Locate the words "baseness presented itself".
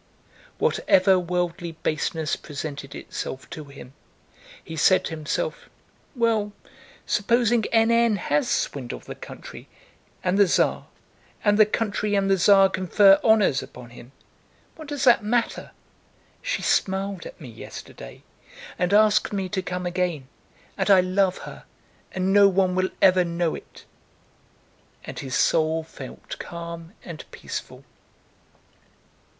1.73-3.47